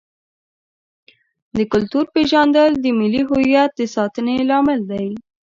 [1.55, 5.07] د کلتور پیژندل د ملي هویت د ساتنې لامل دی.